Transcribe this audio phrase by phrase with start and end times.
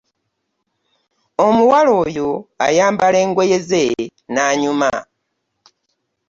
[1.45, 2.29] Omuwala oyo
[2.65, 3.83] ayambala engoye ze
[4.33, 4.89] n'anyuma